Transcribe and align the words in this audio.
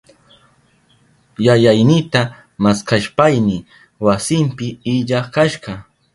Yayaynita 1.45 2.21
maskashpayni 2.63 3.57
wasinpi 4.05 4.67
illa 4.93 5.19
kashka. 5.33 5.71